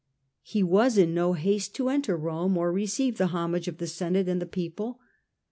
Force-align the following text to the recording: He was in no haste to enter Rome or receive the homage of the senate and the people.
He 0.41 0.63
was 0.63 0.97
in 0.97 1.13
no 1.13 1.33
haste 1.33 1.75
to 1.75 1.89
enter 1.89 2.17
Rome 2.17 2.57
or 2.57 2.71
receive 2.71 3.19
the 3.19 3.27
homage 3.27 3.67
of 3.67 3.77
the 3.77 3.85
senate 3.85 4.27
and 4.27 4.41
the 4.41 4.47
people. 4.47 4.99